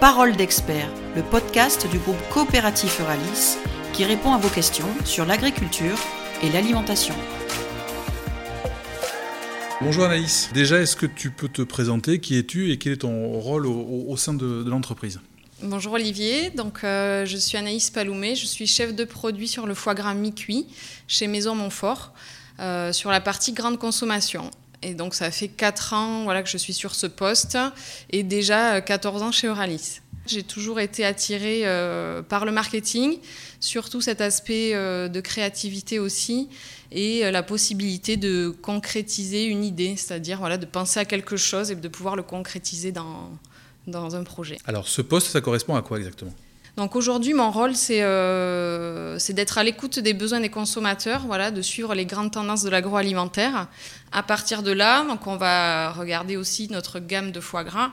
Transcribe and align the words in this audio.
Parole 0.00 0.36
d'expert, 0.36 0.88
le 1.16 1.24
podcast 1.24 1.90
du 1.90 1.98
groupe 1.98 2.20
coopératif 2.30 3.00
Euralis 3.00 3.56
qui 3.92 4.04
répond 4.04 4.32
à 4.32 4.38
vos 4.38 4.48
questions 4.48 4.86
sur 5.04 5.26
l'agriculture 5.26 5.98
et 6.40 6.50
l'alimentation. 6.50 7.16
Bonjour 9.80 10.04
Anaïs. 10.04 10.50
Déjà, 10.54 10.78
est-ce 10.78 10.94
que 10.94 11.06
tu 11.06 11.32
peux 11.32 11.48
te 11.48 11.62
présenter? 11.62 12.20
Qui 12.20 12.38
es-tu 12.38 12.70
et 12.70 12.78
quel 12.78 12.92
est 12.92 12.98
ton 12.98 13.40
rôle 13.40 13.66
au, 13.66 14.16
sein 14.16 14.34
de, 14.34 14.64
l'entreprise? 14.68 15.18
Bonjour 15.64 15.94
Olivier, 15.94 16.50
donc 16.50 16.84
euh, 16.84 17.26
je 17.26 17.36
suis 17.36 17.58
Anaïs 17.58 17.90
Paloumet, 17.90 18.36
je 18.36 18.46
suis 18.46 18.68
chef 18.68 18.94
de 18.94 19.02
produit 19.02 19.48
sur 19.48 19.66
le 19.66 19.74
foie 19.74 19.96
gras 19.96 20.14
mi-cuit 20.14 20.68
chez 21.08 21.26
Maison 21.26 21.56
Montfort 21.56 22.12
euh, 22.60 22.92
sur 22.92 23.10
la 23.10 23.20
partie 23.20 23.52
grande 23.52 23.80
consommation. 23.80 24.48
Et 24.82 24.94
donc 24.94 25.14
ça 25.14 25.30
fait 25.30 25.48
4 25.48 25.92
ans 25.92 26.24
voilà, 26.24 26.42
que 26.42 26.48
je 26.48 26.56
suis 26.56 26.72
sur 26.72 26.94
ce 26.94 27.06
poste 27.06 27.58
et 28.10 28.22
déjà 28.22 28.80
14 28.80 29.22
euh, 29.22 29.26
ans 29.26 29.32
chez 29.32 29.48
Euralis. 29.48 30.00
J'ai 30.26 30.42
toujours 30.42 30.78
été 30.78 31.04
attirée 31.04 31.62
euh, 31.64 32.22
par 32.22 32.44
le 32.44 32.52
marketing, 32.52 33.18
surtout 33.60 34.00
cet 34.00 34.20
aspect 34.20 34.74
euh, 34.74 35.08
de 35.08 35.20
créativité 35.20 35.98
aussi 35.98 36.48
et 36.92 37.30
la 37.30 37.42
possibilité 37.42 38.16
de 38.16 38.48
concrétiser 38.62 39.44
une 39.44 39.64
idée, 39.64 39.96
c'est-à-dire 39.96 40.38
voilà, 40.38 40.56
de 40.56 40.66
penser 40.66 41.00
à 41.00 41.04
quelque 41.04 41.36
chose 41.36 41.70
et 41.70 41.74
de 41.74 41.88
pouvoir 41.88 42.16
le 42.16 42.22
concrétiser 42.22 42.92
dans, 42.92 43.30
dans 43.86 44.16
un 44.16 44.24
projet. 44.24 44.58
Alors 44.64 44.88
ce 44.88 45.02
poste, 45.02 45.28
ça 45.28 45.40
correspond 45.40 45.76
à 45.76 45.82
quoi 45.82 45.98
exactement? 45.98 46.32
Donc 46.78 46.94
aujourd'hui, 46.94 47.34
mon 47.34 47.50
rôle, 47.50 47.72
euh, 47.90 48.97
c'est 49.18 49.32
d'être 49.32 49.58
à 49.58 49.64
l'écoute 49.64 49.98
des 49.98 50.14
besoins 50.14 50.40
des 50.40 50.48
consommateurs, 50.48 51.22
voilà, 51.26 51.50
de 51.50 51.62
suivre 51.62 51.94
les 51.94 52.06
grandes 52.06 52.32
tendances 52.32 52.62
de 52.62 52.70
l'agroalimentaire. 52.70 53.68
À 54.12 54.22
partir 54.22 54.62
de 54.62 54.72
là, 54.72 55.04
donc 55.04 55.26
on 55.26 55.36
va 55.36 55.92
regarder 55.92 56.36
aussi 56.36 56.68
notre 56.70 56.98
gamme 56.98 57.32
de 57.32 57.40
foie 57.40 57.64
gras 57.64 57.90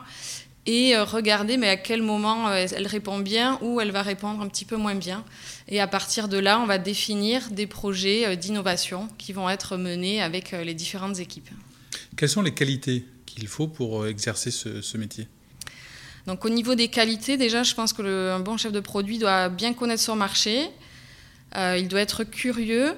et 0.66 0.96
euh, 0.96 1.04
regarder 1.04 1.56
mais 1.56 1.68
à 1.68 1.76
quel 1.76 2.02
moment 2.02 2.48
euh, 2.48 2.66
elle 2.74 2.86
répond 2.86 3.20
bien 3.20 3.58
ou 3.62 3.80
elle 3.80 3.92
va 3.92 4.02
répondre 4.02 4.42
un 4.42 4.48
petit 4.48 4.64
peu 4.64 4.76
moins 4.76 4.94
bien. 4.94 5.24
Et 5.68 5.80
à 5.80 5.86
partir 5.86 6.28
de 6.28 6.38
là, 6.38 6.58
on 6.60 6.66
va 6.66 6.78
définir 6.78 7.50
des 7.50 7.66
projets 7.66 8.36
d'innovation 8.36 9.08
qui 9.18 9.32
vont 9.32 9.48
être 9.48 9.76
menés 9.76 10.22
avec 10.22 10.52
les 10.52 10.74
différentes 10.74 11.18
équipes. 11.18 11.50
Quelles 12.16 12.28
sont 12.28 12.42
les 12.42 12.54
qualités 12.54 13.04
qu'il 13.26 13.46
faut 13.48 13.68
pour 13.68 14.06
exercer 14.06 14.50
ce 14.50 14.96
métier? 14.96 15.28
Donc 16.26 16.44
au 16.44 16.48
niveau 16.48 16.74
des 16.74 16.88
qualités, 16.88 17.36
déjà, 17.36 17.62
je 17.62 17.74
pense 17.74 17.92
que 17.92 18.02
le, 18.02 18.42
bon 18.42 18.56
chef 18.56 18.72
de 18.72 18.80
produit 18.80 19.18
doit 19.18 19.48
bien 19.48 19.72
connaître 19.72 20.02
son 20.02 20.16
marché, 20.16 20.64
euh, 20.64 20.68
il 21.56 21.88
doit 21.88 22.00
être 22.00 22.24
curieux, 22.24 22.94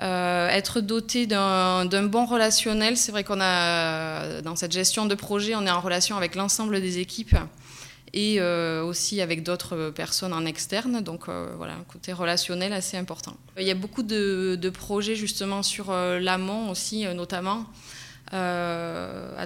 euh, 0.00 0.48
être 0.48 0.80
doté 0.80 1.26
d'un 1.26 2.02
bon 2.04 2.24
relationnel. 2.24 2.96
C'est 2.96 3.10
vrai 3.12 3.24
qu'on 3.24 3.40
a, 3.40 4.40
dans 4.42 4.54
cette 4.54 4.72
gestion 4.72 5.06
de 5.06 5.14
projet, 5.14 5.54
on 5.54 5.66
est 5.66 5.70
en 5.70 5.80
relation 5.80 6.16
avec 6.16 6.34
l'ensemble 6.34 6.80
des 6.80 6.98
équipes 6.98 7.36
et 8.14 8.36
euh, 8.38 8.82
aussi 8.84 9.20
avec 9.20 9.42
d'autres 9.42 9.90
personnes 9.90 10.32
en 10.32 10.44
externe. 10.46 11.00
Donc 11.00 11.26
voilà, 11.56 11.74
un 11.74 11.84
côté 11.88 12.12
relationnel 12.12 12.72
assez 12.72 12.96
important. 12.96 13.36
Il 13.58 13.66
y 13.66 13.70
a 13.70 13.74
beaucoup 13.74 14.02
de 14.02 14.70
projets 14.70 15.16
justement 15.16 15.62
sur 15.62 15.92
l'amont 15.92 16.70
aussi, 16.70 17.04
notamment. 17.14 17.66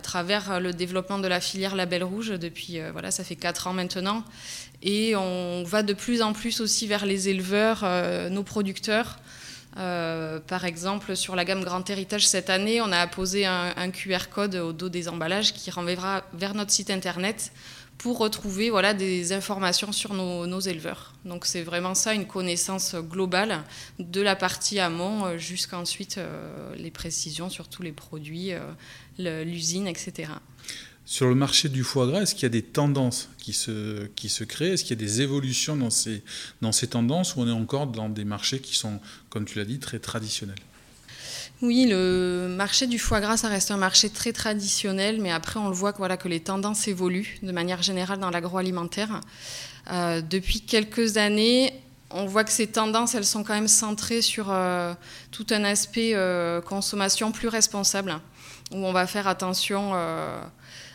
Euh, 0.02 0.12
à 0.12 0.12
travers 0.12 0.60
le 0.60 0.72
développement 0.72 1.18
de 1.18 1.28
la 1.28 1.40
filière 1.40 1.74
Label 1.74 2.02
Rouge 2.04 2.30
depuis, 2.30 2.80
euh, 2.80 2.90
voilà, 2.92 3.10
ça 3.10 3.24
fait 3.24 3.36
4 3.36 3.68
ans 3.68 3.72
maintenant. 3.72 4.24
Et 4.82 5.14
on 5.16 5.62
va 5.64 5.82
de 5.82 5.94
plus 5.94 6.22
en 6.22 6.32
plus 6.32 6.60
aussi 6.60 6.86
vers 6.86 7.06
les 7.06 7.28
éleveurs, 7.28 7.80
euh, 7.84 8.28
nos 8.28 8.42
producteurs. 8.42 9.18
Par 9.74 10.64
exemple, 10.64 11.16
sur 11.16 11.34
la 11.34 11.44
gamme 11.44 11.64
Grand 11.64 11.88
Héritage 11.88 12.26
cette 12.26 12.50
année, 12.50 12.80
on 12.80 12.92
a 12.92 12.98
apposé 12.98 13.46
un, 13.46 13.90
QR 13.90 14.28
code 14.30 14.54
au 14.56 14.72
dos 14.72 14.88
des 14.88 15.08
emballages 15.08 15.52
qui 15.52 15.70
renverra 15.70 16.24
vers 16.34 16.54
notre 16.54 16.70
site 16.70 16.90
internet 16.90 17.52
pour 18.02 18.18
retrouver 18.18 18.68
voilà, 18.68 18.94
des 18.94 19.32
informations 19.32 19.92
sur 19.92 20.12
nos, 20.12 20.60
éleveurs. 20.60 21.14
Donc 21.24 21.46
c'est 21.46 21.62
vraiment 21.62 21.94
ça, 21.94 22.14
une 22.14 22.26
connaissance 22.26 22.96
globale 22.96 23.62
de 24.00 24.20
la 24.20 24.34
partie 24.34 24.80
amont 24.80 25.24
euh, 25.24 25.38
jusqu'à 25.38 25.78
ensuite 25.78 26.18
euh, 26.18 26.74
les 26.76 26.90
précisions 26.90 27.48
sur 27.48 27.68
tous 27.68 27.82
les 27.82 27.92
produits, 27.92 28.52
euh, 28.52 29.44
l'usine, 29.44 29.86
etc. 29.86 30.32
Sur 31.04 31.26
le 31.26 31.34
marché 31.34 31.68
du 31.68 31.82
foie 31.82 32.06
gras, 32.06 32.22
est-ce 32.22 32.34
qu'il 32.34 32.44
y 32.44 32.46
a 32.46 32.50
des 32.50 32.62
tendances 32.62 33.28
qui 33.38 33.52
se, 33.52 34.06
qui 34.14 34.28
se 34.28 34.44
créent? 34.44 34.72
Est-ce 34.72 34.84
qu'il 34.84 34.98
y 34.98 35.02
a 35.02 35.04
des 35.04 35.20
évolutions 35.20 35.76
dans 35.76 35.90
ces, 35.90 36.22
dans 36.60 36.70
ces 36.72 36.86
tendances 36.86 37.34
ou 37.34 37.40
on 37.40 37.48
est 37.48 37.52
encore 37.52 37.88
dans 37.88 38.08
des 38.08 38.24
marchés 38.24 38.60
qui 38.60 38.76
sont, 38.76 39.00
comme 39.28 39.44
tu 39.44 39.58
l'as 39.58 39.64
dit, 39.64 39.78
très 39.78 39.98
traditionnels? 39.98 40.58
Oui, 41.60 41.86
le 41.88 42.48
marché 42.48 42.86
du 42.86 42.98
foie 42.98 43.20
gras, 43.20 43.36
ça 43.36 43.48
reste 43.48 43.70
un 43.70 43.76
marché 43.76 44.10
très 44.10 44.32
traditionnel, 44.32 45.20
mais 45.20 45.30
après, 45.30 45.60
on 45.60 45.68
le 45.68 45.74
voit 45.74 45.92
que, 45.92 45.98
voilà, 45.98 46.16
que 46.16 46.28
les 46.28 46.40
tendances 46.40 46.88
évoluent 46.88 47.38
de 47.42 47.52
manière 47.52 47.82
générale 47.82 48.18
dans 48.18 48.30
l'agroalimentaire. 48.30 49.20
Euh, 49.90 50.22
depuis 50.22 50.60
quelques 50.60 51.18
années, 51.18 51.72
on 52.10 52.26
voit 52.26 52.44
que 52.44 52.52
ces 52.52 52.66
tendances, 52.66 53.14
elles 53.14 53.24
sont 53.24 53.44
quand 53.44 53.54
même 53.54 53.68
centrées 53.68 54.22
sur 54.22 54.50
euh, 54.50 54.94
tout 55.30 55.46
un 55.50 55.64
aspect 55.64 56.14
euh, 56.14 56.60
consommation 56.60 57.32
plus 57.32 57.48
responsable, 57.48 58.18
où 58.72 58.84
on 58.84 58.92
va 58.92 59.06
faire 59.06 59.28
attention 59.28 59.92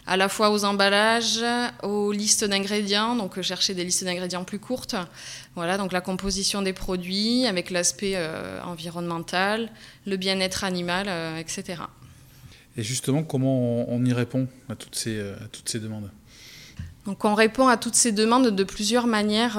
à 0.08 0.16
la 0.16 0.30
fois 0.30 0.50
aux 0.52 0.64
emballages, 0.64 1.44
aux 1.84 2.14
listes 2.14 2.46
d'ingrédients, 2.46 3.16
donc 3.16 3.38
euh, 3.38 3.42
chercher 3.42 3.74
des 3.74 3.84
listes 3.84 4.06
d'ingrédients 4.06 4.46
plus 4.46 4.58
courtes. 4.58 4.96
Voilà, 5.56 5.78
donc 5.78 5.92
la 5.92 6.00
composition 6.00 6.62
des 6.62 6.72
produits 6.72 7.46
avec 7.46 7.70
l'aspect 7.70 8.14
euh, 8.16 8.62
environnemental, 8.64 9.70
le 10.06 10.16
bien-être 10.16 10.64
animal, 10.64 11.08
euh, 11.10 11.38
etc. 11.38 11.82
Et 12.78 12.84
justement, 12.84 13.24
comment 13.24 13.90
on, 13.90 14.06
y 14.06 14.14
répond 14.14 14.48
à 14.70 14.76
toutes 14.76 14.96
ces, 14.96 15.20
toutes 15.52 15.68
ces 15.68 15.80
demandes? 15.80 16.10
Donc 17.06 17.26
on 17.26 17.34
répond 17.34 17.68
à 17.68 17.76
toutes 17.76 17.96
ces 17.96 18.12
demandes 18.12 18.48
de 18.50 18.64
plusieurs 18.64 19.08
manières. 19.08 19.54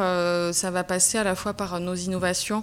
ça 0.53 0.71
va 0.71 0.85
passer 0.85 1.19
à 1.19 1.25
la 1.25 1.35
fois 1.35 1.53
par 1.53 1.81
nos 1.81 1.97
innovations, 1.97 2.63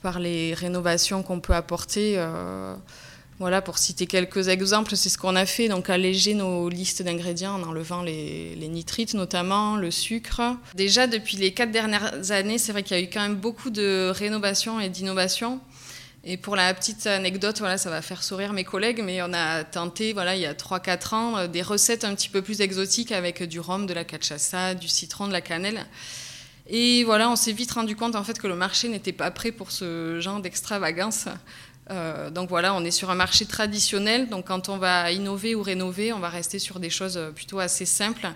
par 0.00 0.18
les 0.18 0.54
rénovations 0.54 1.22
qu'on 1.22 1.40
peut 1.40 1.52
apporter. 1.52 2.16
Voilà, 3.38 3.60
pour 3.60 3.76
citer 3.76 4.06
quelques 4.06 4.48
exemples, 4.48 4.96
c'est 4.96 5.10
ce 5.10 5.18
qu'on 5.18 5.36
a 5.36 5.44
fait, 5.44 5.68
donc 5.68 5.90
alléger 5.90 6.32
nos 6.32 6.70
listes 6.70 7.02
d'ingrédients 7.02 7.54
en 7.54 7.62
enlevant 7.64 8.02
les, 8.02 8.56
nitrites 8.68 9.12
notamment, 9.12 9.76
le 9.76 9.90
sucre. 9.90 10.40
Déjà, 10.74 11.06
depuis 11.06 11.36
les 11.36 11.52
quatre 11.52 11.70
dernières 11.70 12.30
années, 12.30 12.56
c'est 12.56 12.72
vrai 12.72 12.82
qu'il 12.82 12.96
y 12.96 13.00
a 13.00 13.02
eu 13.02 13.10
quand 13.10 13.20
même 13.20 13.36
beaucoup 13.36 13.68
de 13.68 14.10
rénovation 14.14 14.80
et 14.80 14.88
d'innovation. 14.88 15.60
Et 16.24 16.38
pour 16.38 16.56
la 16.56 16.72
petite 16.72 17.06
anecdote, 17.06 17.58
voilà, 17.58 17.76
ça 17.76 17.90
va 17.90 18.00
faire 18.00 18.22
sourire 18.22 18.54
mes 18.54 18.64
collègues, 18.64 19.02
mais 19.04 19.20
on 19.22 19.32
a 19.34 19.64
tenté, 19.64 20.14
voilà, 20.14 20.34
il 20.34 20.40
y 20.40 20.46
a 20.46 20.54
3-4 20.54 21.14
ans, 21.14 21.36
euh, 21.36 21.46
des 21.46 21.62
recettes 21.62 22.04
un 22.04 22.14
petit 22.14 22.30
peu 22.30 22.40
plus 22.40 22.62
exotiques 22.62 23.12
avec 23.12 23.42
du 23.42 23.60
rhum, 23.60 23.86
de 23.86 23.92
la 23.92 24.04
cachaça, 24.04 24.74
du 24.74 24.88
citron, 24.88 25.28
de 25.28 25.32
la 25.32 25.42
cannelle. 25.42 25.86
Et 26.68 27.04
voilà, 27.04 27.30
on 27.30 27.36
s'est 27.36 27.52
vite 27.52 27.70
rendu 27.70 27.94
compte 27.94 28.16
en 28.16 28.24
fait 28.24 28.40
que 28.40 28.48
le 28.48 28.56
marché 28.56 28.88
n'était 28.88 29.12
pas 29.12 29.30
prêt 29.30 29.52
pour 29.52 29.70
ce 29.70 30.18
genre 30.20 30.40
d'extravagance. 30.40 31.26
Euh, 31.90 32.30
donc 32.30 32.48
voilà, 32.48 32.74
on 32.74 32.84
est 32.84 32.90
sur 32.90 33.10
un 33.10 33.14
marché 33.14 33.46
traditionnel. 33.46 34.28
Donc 34.28 34.46
quand 34.46 34.68
on 34.68 34.78
va 34.78 35.12
innover 35.12 35.54
ou 35.54 35.62
rénover, 35.62 36.12
on 36.12 36.18
va 36.18 36.28
rester 36.28 36.58
sur 36.58 36.80
des 36.80 36.90
choses 36.90 37.20
plutôt 37.34 37.58
assez 37.58 37.84
simples. 37.86 38.28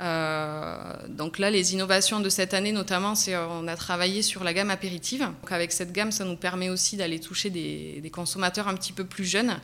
Euh, 0.00 0.94
donc 1.08 1.38
là, 1.38 1.50
les 1.50 1.74
innovations 1.74 2.20
de 2.20 2.28
cette 2.28 2.54
année, 2.54 2.72
notamment, 2.72 3.14
c'est 3.14 3.36
on 3.36 3.66
a 3.68 3.76
travaillé 3.76 4.22
sur 4.22 4.44
la 4.44 4.52
gamme 4.52 4.70
apéritive. 4.70 5.20
Donc 5.20 5.52
avec 5.52 5.72
cette 5.72 5.92
gamme, 5.92 6.12
ça 6.12 6.24
nous 6.24 6.36
permet 6.36 6.68
aussi 6.68 6.96
d'aller 6.96 7.20
toucher 7.20 7.50
des, 7.50 8.10
consommateurs 8.12 8.68
un 8.68 8.74
petit 8.74 8.92
peu 8.92 9.04
plus 9.04 9.24
jeunes. 9.24 9.58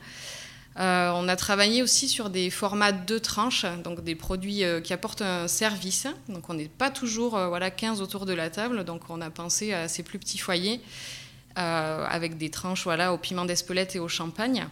Euh, 0.78 1.10
on 1.12 1.26
a 1.26 1.34
travaillé 1.34 1.82
aussi 1.82 2.08
sur 2.08 2.30
des 2.30 2.50
formats 2.50 2.92
de 2.92 3.18
tranches, 3.18 3.66
donc 3.82 4.04
des 4.04 4.14
produits 4.14 4.62
qui 4.84 4.92
apportent 4.92 5.22
un 5.22 5.48
service. 5.48 6.06
Donc 6.28 6.48
on 6.48 6.54
n'est 6.54 6.68
pas 6.68 6.90
toujours 6.90 7.30
voilà 7.30 7.70
15 7.70 8.00
autour 8.00 8.26
de 8.26 8.32
la 8.32 8.48
table, 8.48 8.84
donc 8.84 9.02
on 9.08 9.20
a 9.20 9.28
pensé 9.28 9.72
à 9.72 9.88
ces 9.88 10.04
plus 10.04 10.20
petits 10.20 10.38
foyers 10.38 10.80
euh, 10.80 11.27
avec 11.56 12.38
des 12.38 12.50
tranches 12.50 12.84
voilà, 12.84 13.12
au 13.12 13.18
piment 13.18 13.44
d'Espelette 13.44 13.96
et 13.96 13.98
au 13.98 14.08
champagne. 14.08 14.68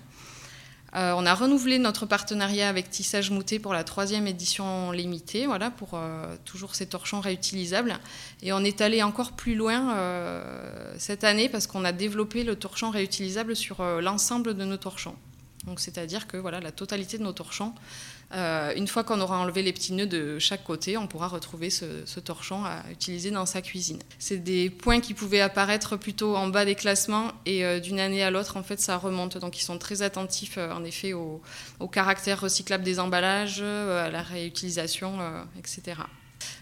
Euh, 0.95 1.13
on 1.17 1.27
a 1.27 1.35
renouvelé 1.35 1.79
notre 1.79 2.07
partenariat 2.07 2.69
avec 2.69 2.89
Tissage 2.89 3.31
Moutet 3.31 3.59
pour 3.59 3.75
la 3.75 3.85
troisième 3.85 4.27
édition 4.27 4.93
limitée, 4.93 5.47
voilà, 5.47 5.71
pour 5.71 5.91
euh, 5.95 6.37
toujours 6.47 6.75
ces 6.75 6.87
torchons 6.87 7.21
réutilisables. 7.21 7.99
Et 8.43 8.53
on 8.53 8.61
est 8.61 8.81
allé 8.81 9.03
encore 9.03 9.33
plus 9.33 9.55
loin 9.55 9.95
cette 10.97 11.25
année 11.25 11.49
parce 11.49 11.67
qu'on 11.67 11.85
a 11.85 11.93
développé 11.93 12.45
le 12.45 12.57
torchon 12.57 12.91
réutilisable 12.91 13.57
sur 13.57 13.83
l'ensemble 14.01 14.55
de 14.55 14.65
nos 14.65 14.77
torchons. 14.77 15.17
C'est-à-dire 15.77 16.29
que 16.29 16.37
voilà, 16.37 16.61
la 16.61 16.73
totalité 16.73 17.19
de 17.19 17.25
nos 17.25 17.33
torchons 17.33 17.75
euh, 18.35 18.73
une 18.75 18.89
fois 18.89 19.05
qu'on 19.05 19.21
aura 19.21 19.39
enlevé 19.39 19.63
les 19.63 19.73
petits 19.73 19.93
nœuds 19.93 20.07
de 20.07 20.39
chaque 20.39 20.65
côté, 20.65 20.97
on 20.97 21.07
pourra 21.07 21.29
retrouver 21.29 21.71
ce, 21.71 22.21
torchon 22.21 22.65
à 22.65 22.83
utiliser 22.91 23.31
dans 23.31 23.47
sa 23.47 23.63
cuisine. 23.63 24.01
C'est 24.19 24.39
des 24.39 24.69
points 24.69 25.01
qui 25.01 25.15
pouvaient 25.15 25.41
apparaître 25.41 25.97
plutôt 25.97 26.37
en 26.37 26.49
bas 26.49 26.65
des 26.65 26.75
classements 26.75 27.33
et 27.45 27.65
euh, 27.65 27.79
d'une 27.79 28.01
année 28.01 28.23
à 28.23 28.31
l'autre, 28.31 28.57
en 28.57 28.63
fait, 28.63 28.81
ça 28.81 28.97
remonte. 28.97 29.39
Donc 29.39 29.59
ils 29.59 29.65
sont 29.65 29.79
très 29.79 30.03
attentifs, 30.03 30.59
euh, 30.59 30.73
en 30.73 30.83
effet, 30.85 31.13
au, 31.13 31.41
caractère 31.93 32.41
recyclable 32.41 32.85
des 32.85 32.99
emballages, 32.99 33.63
à 33.63 34.11
la 34.11 34.23
réutilisation, 34.23 35.19
etc. 35.59 35.95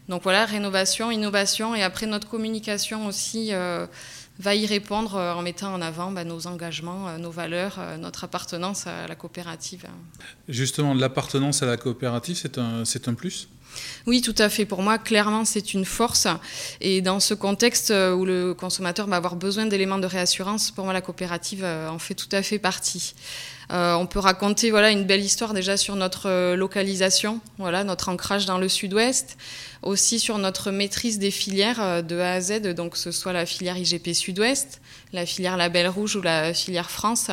Donc 0.08 0.22
voilà, 0.22 0.44
rénovation, 0.44 1.10
innovation 1.10 1.74
et 1.74 1.82
après 1.82 2.06
notre 2.06 2.28
communication 2.28 3.06
aussi 3.06 3.52
va 4.38 4.54
y 4.54 4.66
répondre 4.66 5.14
euh, 5.14 5.34
en 5.34 5.42
mettant 5.42 5.72
en 5.72 5.80
avant 5.80 6.10
bah, 6.10 6.24
nos 6.24 6.46
engagements, 6.46 7.08
euh, 7.08 7.18
nos 7.18 7.30
valeurs, 7.30 7.76
euh, 7.78 7.96
notre 7.96 8.24
appartenance 8.24 8.86
à 8.86 9.06
la 9.06 9.14
coopérative. 9.14 9.86
Justement, 10.48 10.94
l'appartenance 10.94 11.62
à 11.62 11.66
la 11.66 11.76
coopérative, 11.76 12.36
c'est 12.36 12.58
un, 12.58 12.84
c'est 12.84 13.08
un 13.08 13.14
plus? 13.14 13.48
Oui, 14.06 14.20
tout 14.20 14.34
à 14.38 14.48
fait. 14.48 14.64
Pour 14.64 14.82
moi, 14.82 14.98
clairement, 14.98 15.44
c'est 15.44 15.74
une 15.74 15.84
force. 15.84 16.26
Et 16.80 17.00
dans 17.00 17.20
ce 17.20 17.34
contexte 17.34 17.90
où 17.90 18.24
le 18.24 18.54
consommateur 18.54 19.06
va 19.06 19.16
avoir 19.16 19.36
besoin 19.36 19.66
d'éléments 19.66 19.98
de 19.98 20.06
réassurance, 20.06 20.70
pour 20.70 20.84
moi, 20.84 20.92
la 20.92 21.00
coopérative 21.00 21.64
en 21.64 21.98
fait 21.98 22.14
tout 22.14 22.28
à 22.32 22.42
fait 22.42 22.58
partie. 22.58 23.14
Euh, 23.72 23.94
on 23.94 24.06
peut 24.06 24.18
raconter 24.18 24.70
voilà 24.70 24.90
une 24.90 25.04
belle 25.04 25.22
histoire 25.22 25.54
déjà 25.54 25.76
sur 25.76 25.96
notre 25.96 26.28
euh, 26.28 26.56
localisation, 26.56 27.40
voilà 27.58 27.82
notre 27.82 28.10
ancrage 28.10 28.44
dans 28.44 28.58
le 28.58 28.68
sud-ouest, 28.68 29.38
aussi 29.82 30.18
sur 30.20 30.38
notre 30.38 30.70
maîtrise 30.70 31.18
des 31.18 31.30
filières 31.30 31.80
euh, 31.80 32.02
de 32.02 32.18
A 32.18 32.32
à 32.32 32.40
Z, 32.40 32.74
donc 32.74 32.92
que 32.92 32.98
ce 32.98 33.10
soit 33.10 33.32
la 33.32 33.46
filière 33.46 33.78
IGP 33.78 34.12
Sud-Ouest, 34.12 34.80
la 35.12 35.24
filière 35.24 35.56
Label 35.56 35.88
Rouge 35.88 36.16
ou 36.16 36.22
la 36.22 36.52
filière 36.52 36.90
France. 36.90 37.30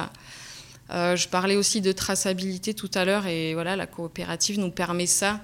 je 0.89 1.27
parlais 1.27 1.55
aussi 1.55 1.81
de 1.81 1.91
traçabilité 1.91 2.73
tout 2.73 2.91
à 2.93 3.05
l'heure 3.05 3.27
et 3.27 3.53
voilà 3.53 3.75
la 3.75 3.87
coopérative 3.87 4.59
nous 4.59 4.71
permet 4.71 5.07
ça 5.07 5.41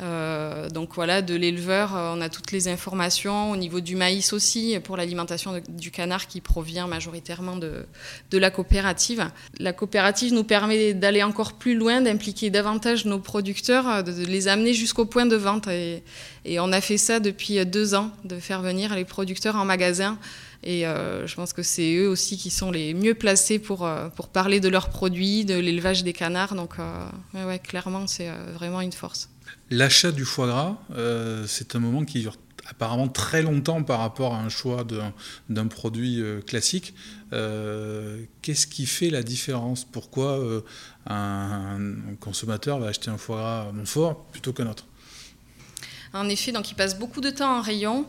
euh, 0.00 0.68
donc 0.68 0.94
voilà, 0.94 1.22
de 1.22 1.34
l'éleveur, 1.34 1.96
euh, 1.96 2.12
on 2.14 2.20
a 2.20 2.28
toutes 2.28 2.52
les 2.52 2.68
informations. 2.68 3.50
Au 3.50 3.56
niveau 3.56 3.80
du 3.80 3.96
maïs 3.96 4.32
aussi, 4.32 4.78
pour 4.84 4.96
l'alimentation 4.96 5.60
du 5.68 5.90
canard 5.90 6.26
qui 6.26 6.40
provient 6.40 6.86
majoritairement 6.86 7.56
de, 7.56 7.86
la 8.32 8.50
coopérative. 8.50 9.28
La 9.58 9.72
coopérative 9.72 10.32
nous 10.32 10.44
permet 10.44 10.94
d'aller 10.94 11.22
encore 11.22 11.54
plus 11.54 11.74
loin, 11.74 12.00
d'impliquer 12.00 12.50
davantage 12.50 13.06
nos 13.06 13.18
producteurs, 13.18 13.88
euh, 13.88 14.02
de, 14.02 14.24
les 14.24 14.48
amener 14.48 14.74
jusqu'au 14.74 15.04
point 15.04 15.26
de 15.26 15.36
vente. 15.36 15.66
Et, 15.68 16.02
et, 16.44 16.60
on 16.60 16.72
a 16.72 16.80
fait 16.80 16.98
ça 16.98 17.18
depuis 17.18 17.64
deux 17.66 17.94
ans, 17.94 18.10
de 18.24 18.38
faire 18.38 18.62
venir 18.62 18.94
les 18.94 19.04
producteurs 19.04 19.56
en 19.56 19.64
magasin. 19.64 20.18
Et 20.64 20.82
je 20.82 21.34
pense 21.34 21.52
que 21.52 21.62
c'est 21.62 21.94
eux 21.94 22.08
aussi 22.08 22.36
qui 22.36 22.50
sont 22.50 22.70
les 22.70 22.92
mieux 22.92 23.14
placés 23.14 23.58
pour, 23.58 23.88
pour 24.16 24.28
parler 24.28 24.60
de 24.60 24.68
leurs 24.68 24.88
produits, 24.88 25.44
de 25.44 25.54
l'élevage 25.54 26.02
des 26.02 26.12
canards. 26.12 26.54
Donc 26.54 26.76
ouais, 27.34 27.58
clairement, 27.60 28.06
c'est 28.06 28.30
vraiment 28.54 28.80
une 28.80 28.92
force. 28.92 29.30
L'achat 29.70 30.12
du 30.12 30.24
foie 30.24 30.46
gras, 30.46 30.78
euh, 30.94 31.44
c'est 31.46 31.76
un 31.76 31.78
moment 31.78 32.04
qui 32.04 32.20
dure 32.20 32.36
apparemment 32.70 33.08
très 33.08 33.42
longtemps 33.42 33.82
par 33.82 33.98
rapport 33.98 34.34
à 34.34 34.40
un 34.40 34.48
choix 34.48 34.84
d'un 35.48 35.66
produit 35.66 36.20
euh, 36.20 36.40
classique. 36.40 36.94
Euh, 37.32 38.24
qu'est-ce 38.40 38.66
qui 38.66 38.86
fait 38.86 39.10
la 39.10 39.22
différence? 39.22 39.84
Pourquoi 39.84 40.40
un, 41.06 41.78
consommateur 42.20 42.78
va 42.78 42.88
acheter 42.88 43.10
un 43.10 43.18
foie 43.18 43.36
gras 43.36 43.72
Montfort 43.72 44.24
plutôt 44.32 44.52
qu'un 44.52 44.68
autre? 44.68 44.86
En 46.14 46.28
effet, 46.28 46.52
donc 46.52 46.70
il 46.70 46.74
passe 46.74 46.98
beaucoup 46.98 47.20
de 47.20 47.30
temps 47.30 47.58
en 47.58 47.60
rayon. 47.60 48.06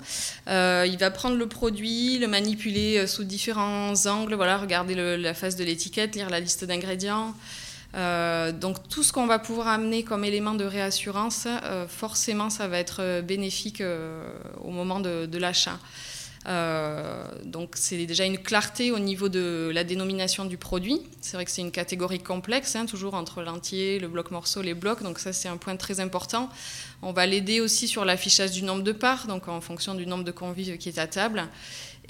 il 0.48 0.98
va 1.00 1.12
prendre 1.12 1.36
le 1.36 1.48
produit, 1.48 2.18
le 2.18 2.28
manipuler 2.28 3.08
sous 3.08 3.24
différents 3.24 3.94
angles, 4.06 4.36
voilà, 4.36 4.58
regarder 4.58 4.96
la 5.18 5.34
face 5.34 5.56
de 5.56 5.64
l'étiquette, 5.64 6.16
lire 6.16 6.30
la 6.30 6.40
liste 6.40 6.66
d'ingrédients. 6.66 7.34
Euh, 7.96 8.52
donc 8.52 8.88
tout 8.88 9.02
ce 9.02 9.12
qu'on 9.12 9.26
va 9.26 9.40
pouvoir 9.40 9.68
amener 9.68 10.04
comme 10.04 10.24
élément 10.24 10.54
de 10.54 10.64
réassurance, 10.64 11.48
euh, 11.48 11.88
forcément, 11.88 12.50
ça 12.50 12.68
va 12.68 12.78
être 12.78 13.02
euh, 13.02 13.22
bénéfique 13.22 13.84
au 14.64 14.70
moment 14.70 15.00
de, 15.00 15.38
l'achat. 15.38 15.80
Donc 16.46 17.72
c'est 17.76 18.06
déjà 18.06 18.26
une 18.26 18.38
clarté 18.38 18.92
au 18.92 19.00
niveau 19.00 19.30
de 19.30 19.72
la 19.74 19.84
dénomination 19.84 20.46
du 20.46 20.58
produit. 20.58 21.02
C'est 21.22 21.38
vrai 21.38 21.46
que 21.46 21.52
c'est 21.52 21.62
une 21.62 21.72
catégorie 21.72 22.20
complexe, 22.20 22.76
hein, 22.76 22.86
toujours 22.86 23.14
entre 23.14 23.42
l'entier, 23.42 24.00
le 24.00 24.08
bloc 24.08 24.32
morceau, 24.32 24.62
les 24.62 24.74
blocs. 24.74 25.04
Donc 25.04 25.20
ça 25.20 25.34
c'est 25.34 25.50
un 25.50 25.58
point 25.58 25.76
très 25.76 26.00
important. 26.00 26.50
On 27.02 27.14
va 27.14 27.26
l'aider 27.26 27.62
aussi 27.62 27.88
sur 27.88 28.06
l'affichage 28.06 28.52
du 28.52 28.64
nombre 28.64 28.84
de 28.84 28.92
parts, 28.92 29.28
donc 29.28 29.48
en 29.48 29.62
fonction 29.62 29.96
du 29.96 30.06
nombre 30.06 30.24
de 30.24 30.32
convives 30.32 30.78
qui 30.78 30.90
est 30.90 31.00
à 31.00 31.08
table 31.08 31.48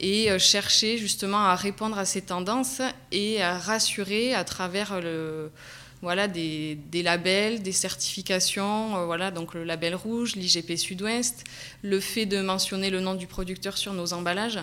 et 0.01 0.39
chercher 0.39 0.97
justement 0.97 1.45
à 1.45 1.55
répondre 1.55 1.97
à 1.97 2.05
ces 2.05 2.21
tendances 2.21 2.81
et 3.11 3.41
à 3.41 3.57
rassurer 3.57 4.33
à 4.33 4.45
travers 4.45 5.01
le, 5.01 5.51
voilà, 6.01 6.27
des, 6.27 6.77
labels, 6.93 7.61
des 7.61 7.71
certifications, 7.71 8.97
euh, 8.97 9.05
voilà, 9.05 9.31
donc 9.31 9.53
le 9.53 9.63
label 9.63 9.95
rouge, 9.95 10.35
l'IGP 10.35 10.77
Sud-Ouest, 10.77 11.43
le 11.81 11.99
fait 11.99 12.25
de 12.25 12.41
mentionner 12.41 12.89
le 12.89 13.01
nom 13.01 13.15
du 13.15 13.27
producteur 13.27 13.77
sur 13.77 13.93
nos 13.93 14.13
emballages. 14.13 14.59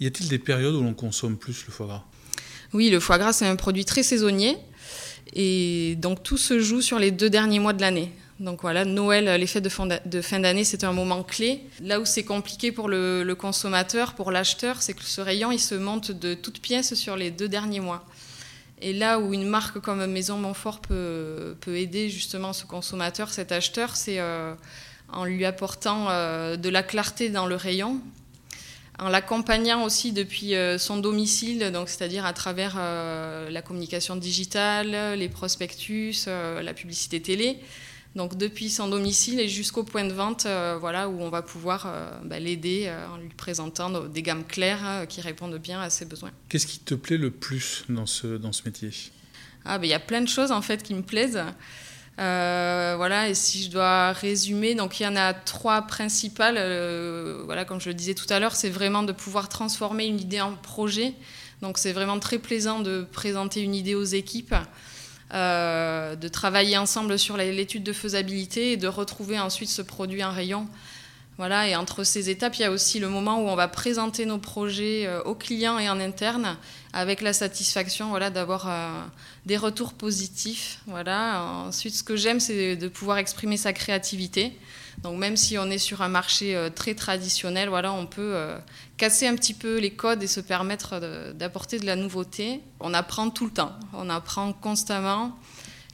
Y 0.00 0.06
a-t-il 0.06 0.28
des 0.28 0.38
périodes 0.38 0.74
où 0.74 0.82
l'on 0.82 0.94
consomme 0.94 1.36
plus 1.36 1.64
le 1.66 1.72
foie 1.72 1.86
gras? 1.86 2.04
Oui, 2.72 2.90
le 2.90 3.00
foie 3.00 3.18
gras, 3.18 3.32
c'est 3.32 3.46
un 3.46 3.56
produit 3.56 3.84
très 3.84 4.02
saisonnier. 4.02 4.56
Et 5.32 5.96
donc 5.96 6.22
tout 6.22 6.36
se 6.36 6.60
joue 6.60 6.80
sur 6.80 6.98
les 6.98 7.10
deux 7.10 7.30
derniers 7.30 7.58
mois 7.58 7.72
de 7.72 7.80
l'année. 7.80 8.12
Donc 8.38 8.60
voilà, 8.60 8.84
Noël, 8.84 9.40
les 9.40 9.46
fêtes 9.46 9.64
de 9.64 10.20
fin 10.20 10.40
d'année, 10.40 10.64
c'est 10.64 10.84
un 10.84 10.92
moment 10.92 11.22
clé. 11.22 11.62
Là 11.80 12.00
où 12.00 12.04
c'est 12.04 12.24
compliqué 12.24 12.70
pour 12.70 12.88
le, 12.88 13.34
consommateur, 13.34 14.14
pour 14.14 14.30
l'acheteur, 14.30 14.82
c'est 14.82 14.92
que 14.92 15.02
ce 15.02 15.22
rayon, 15.22 15.52
il 15.52 15.58
se 15.58 15.74
monte 15.74 16.12
de 16.12 16.34
toutes 16.34 16.60
pièces 16.60 16.94
sur 16.94 17.16
les 17.16 17.30
deux 17.30 17.48
derniers 17.48 17.80
mois. 17.80 18.04
Et 18.82 18.92
là 18.92 19.18
où 19.18 19.32
une 19.32 19.46
marque 19.46 19.80
comme 19.80 20.04
Maison 20.06 20.36
Montfort 20.36 20.80
peut, 20.80 21.56
peut 21.60 21.76
aider 21.76 22.10
justement 22.10 22.52
ce 22.52 22.66
consommateur, 22.66 23.30
cet 23.30 23.50
acheteur, 23.50 23.96
c'est 23.96 24.18
euh, 24.18 24.54
en 25.08 25.24
lui 25.24 25.44
apportant 25.46 26.10
euh, 26.10 26.56
de 26.56 26.68
la 26.68 26.82
clarté 26.82 27.30
dans 27.30 27.46
le 27.46 27.56
rayon, 27.56 28.00
en 28.98 29.08
l'accompagnant 29.08 29.82
aussi 29.84 30.12
depuis 30.12 30.54
euh, 30.54 30.76
son 30.76 30.98
domicile, 30.98 31.72
c'est-à-dire 31.86 32.26
à 32.26 32.34
travers 32.34 32.76
la 32.76 33.62
communication 33.62 34.14
digitale, 34.16 35.14
les 35.18 35.28
prospectus, 35.28 36.26
la 36.26 36.74
publicité 36.74 37.22
télé. 37.22 37.58
Donc 38.16 38.38
depuis 38.38 38.70
son 38.70 38.88
domicile 38.88 39.38
et 39.40 39.48
jusqu'au 39.48 39.84
point 39.84 40.04
de 40.04 40.12
vente, 40.12 40.46
euh, 40.46 40.78
voilà, 40.80 41.10
où 41.10 41.20
on 41.20 41.28
va 41.28 41.42
pouvoir 41.42 41.84
euh, 41.86 42.10
bah, 42.24 42.38
l'aider 42.38 42.84
euh, 42.86 43.06
en 43.08 43.18
lui 43.18 43.28
présentant 43.28 43.90
des 43.90 44.22
gammes 44.22 44.44
claires 44.44 45.04
qui 45.06 45.20
répondent 45.20 45.58
bien 45.58 45.82
à 45.82 45.90
ses 45.90 46.06
besoins. 46.06 46.30
Qu'est-ce 46.48 46.66
qui 46.66 46.78
te 46.78 46.94
plaît 46.94 47.18
le 47.18 47.30
plus 47.30 47.84
dans 47.90 48.06
ce, 48.06 48.38
dans 48.38 48.52
ce 48.52 48.62
métier? 48.64 48.90
Ah, 49.66 49.76
bah, 49.78 49.84
Il 49.84 49.90
y 49.90 49.94
a 49.94 50.00
plein 50.00 50.22
de 50.22 50.28
choses 50.28 50.50
en 50.50 50.62
fait 50.62 50.82
qui 50.82 50.94
me 50.94 51.02
plaisent. 51.02 51.42
voilà, 52.16 53.28
et 53.28 53.34
si 53.34 53.64
je 53.64 53.70
dois 53.70 54.12
résumer, 54.12 54.74
donc 54.74 54.98
il 54.98 55.02
y 55.02 55.06
en 55.06 55.16
a 55.16 55.34
trois 55.34 55.82
principales. 55.82 56.54
voilà, 57.44 57.66
comme 57.66 57.82
je 57.82 57.90
le 57.90 57.94
disais 57.94 58.14
tout 58.14 58.26
à 58.30 58.40
l'heure, 58.40 58.56
c'est 58.56 58.70
vraiment 58.70 59.02
de 59.02 59.12
pouvoir 59.12 59.50
transformer 59.50 60.06
une 60.06 60.20
idée 60.20 60.40
en 60.40 60.54
projet. 60.54 61.12
Donc 61.60 61.76
c'est 61.76 61.92
vraiment 61.92 62.18
très 62.18 62.38
plaisant 62.38 62.80
de 62.80 63.06
présenter 63.12 63.60
une 63.60 63.74
idée 63.74 63.94
aux 63.94 64.04
équipes. 64.04 64.54
Euh, 65.34 66.14
de 66.14 66.28
travailler 66.28 66.78
ensemble 66.78 67.18
sur 67.18 67.36
l'étude 67.36 67.82
de 67.82 67.92
faisabilité 67.92 68.72
et 68.72 68.76
de 68.76 68.86
retrouver 68.86 69.40
ensuite 69.40 69.68
ce 69.68 69.82
produit 69.82 70.22
en 70.22 70.30
rayon. 70.30 70.68
Voilà, 71.36 71.68
et 71.68 71.74
entre 71.74 72.04
ces 72.04 72.30
étapes, 72.30 72.54
il 72.54 72.62
y 72.62 72.64
a 72.64 72.70
aussi 72.70 73.00
le 73.00 73.08
moment 73.08 73.40
où 73.42 73.48
on 73.48 73.56
va 73.56 73.66
présenter 73.66 74.24
nos 74.24 74.38
projets 74.38 75.04
euh, 75.06 75.20
aux 75.24 75.34
clients 75.34 75.80
et 75.80 75.90
en 75.90 75.98
interne 75.98 76.56
avec 76.92 77.22
la 77.22 77.32
satisfaction 77.32 78.08
voilà, 78.08 78.30
d'avoir 78.30 78.68
euh, 78.68 78.88
des 79.46 79.56
retours 79.56 79.94
positifs. 79.94 80.78
Voilà. 80.86 81.42
Ensuite, 81.66 81.94
ce 81.96 82.04
que 82.04 82.14
j'aime, 82.14 82.38
c'est 82.38 82.76
de 82.76 82.88
pouvoir 82.88 83.18
exprimer 83.18 83.56
sa 83.56 83.72
créativité. 83.72 84.56
Donc 85.02 85.18
même 85.18 85.36
si 85.36 85.58
on 85.58 85.70
est 85.70 85.78
sur 85.78 86.02
un 86.02 86.08
marché 86.08 86.56
euh, 86.56 86.70
très 86.70 86.94
traditionnel, 86.94 87.68
voilà, 87.68 87.92
on 87.92 88.06
peut 88.06 88.32
euh, 88.34 88.58
casser 88.96 89.26
un 89.26 89.36
petit 89.36 89.54
peu 89.54 89.78
les 89.78 89.90
codes 89.90 90.22
et 90.22 90.26
se 90.26 90.40
permettre 90.40 91.00
d'apporter 91.34 91.78
de 91.78 91.86
la 91.86 91.96
nouveauté. 91.96 92.60
On 92.80 92.94
apprend 92.94 93.30
tout 93.30 93.44
le 93.44 93.52
temps, 93.52 93.72
on 93.92 94.08
apprend 94.08 94.52
constamment. 94.52 95.36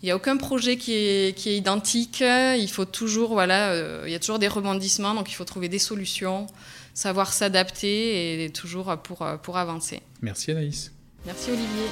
Il 0.03 0.07
n'y 0.07 0.11
a 0.11 0.17
aucun 0.17 0.37
projet 0.37 0.77
qui 0.77 0.95
est, 0.95 1.37
qui 1.37 1.51
est, 1.51 1.57
identique. 1.57 2.23
Il 2.23 2.69
faut 2.69 2.85
toujours, 2.85 3.35
voilà, 3.35 3.71
euh, 3.71 4.03
il 4.07 4.13
y 4.13 4.17
a 4.17 4.19
toujours 4.19 4.41
des 4.41 4.49
rebondissements, 4.49 5.15
donc 5.15 5.31
il 5.31 5.35
faut 5.35 5.45
trouver 5.45 5.69
des 5.69 5.79
solutions, 5.79 6.47
savoir 6.93 7.33
s'adapter 7.33 8.45
et 8.45 8.51
toujours 8.51 8.97
pour, 8.99 9.25
pour 9.43 9.59
avancer. 9.59 10.01
Merci 10.21 10.51
Anaïs. 10.51 10.93
Merci 11.25 11.51
Olivier. 11.51 11.87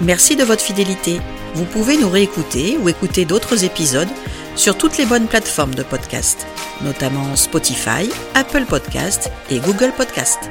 Merci 0.00 0.36
de 0.36 0.44
votre 0.44 0.62
fidélité. 0.62 1.20
Vous 1.54 1.64
pouvez 1.64 1.96
nous 1.96 2.10
réécouter 2.10 2.76
ou 2.78 2.88
écouter 2.88 3.24
d'autres 3.24 3.64
épisodes 3.64 4.08
sur 4.56 4.76
toutes 4.76 4.98
les 4.98 5.06
bonnes 5.06 5.26
plateformes 5.26 5.74
de 5.74 5.82
podcast, 5.82 6.46
notamment 6.82 7.36
Spotify, 7.36 8.08
Apple 8.34 8.64
Podcast 8.66 9.30
et 9.50 9.58
Google 9.58 9.92
Podcast. 9.96 10.50